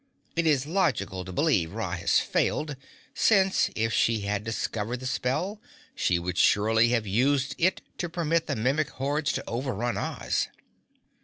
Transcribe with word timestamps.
It 0.35 0.47
is 0.47 0.65
logical 0.65 1.23
to 1.25 1.31
believe 1.31 1.73
Ra 1.73 1.91
has 1.91 2.17
failed, 2.19 2.75
since, 3.13 3.69
if 3.75 3.93
she 3.93 4.21
had 4.21 4.43
discovered 4.43 4.97
the 4.97 5.05
spell, 5.05 5.61
she 5.93 6.17
would 6.17 6.39
surely 6.39 6.89
have 6.89 7.05
used 7.05 7.53
it 7.59 7.81
to 7.99 8.09
permit 8.09 8.47
the 8.47 8.55
Mimic 8.55 8.89
hordes 8.89 9.31
to 9.33 9.43
overrun 9.47 9.97
Oz." 9.99 10.47